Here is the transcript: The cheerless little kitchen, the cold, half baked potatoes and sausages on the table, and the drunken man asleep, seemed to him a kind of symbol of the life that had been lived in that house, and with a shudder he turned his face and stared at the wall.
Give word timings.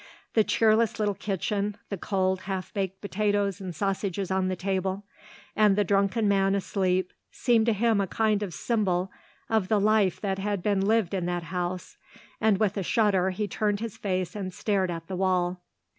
The 0.33 0.43
cheerless 0.43 0.97
little 0.97 1.13
kitchen, 1.13 1.77
the 1.89 1.95
cold, 1.97 2.41
half 2.49 2.73
baked 2.73 3.01
potatoes 3.01 3.61
and 3.61 3.75
sausages 3.75 4.31
on 4.31 4.47
the 4.47 4.55
table, 4.55 5.03
and 5.55 5.75
the 5.75 5.83
drunken 5.83 6.27
man 6.27 6.55
asleep, 6.55 7.13
seemed 7.31 7.67
to 7.67 7.71
him 7.73 8.01
a 8.01 8.07
kind 8.07 8.41
of 8.41 8.51
symbol 8.51 9.11
of 9.47 9.67
the 9.67 9.79
life 9.79 10.19
that 10.21 10.39
had 10.39 10.63
been 10.63 10.81
lived 10.81 11.13
in 11.13 11.27
that 11.27 11.43
house, 11.43 11.97
and 12.39 12.57
with 12.57 12.77
a 12.77 12.83
shudder 12.83 13.29
he 13.29 13.47
turned 13.47 13.79
his 13.79 13.95
face 13.95 14.35
and 14.35 14.55
stared 14.55 14.89
at 14.89 15.05
the 15.05 15.15
wall. 15.17 15.61